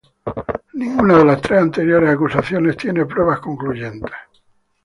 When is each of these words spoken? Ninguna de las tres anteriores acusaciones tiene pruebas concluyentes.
Ninguna 0.73 1.19
de 1.19 1.25
las 1.25 1.41
tres 1.41 1.61
anteriores 1.61 2.09
acusaciones 2.09 2.75
tiene 2.75 3.05
pruebas 3.05 3.39
concluyentes. 3.39 4.11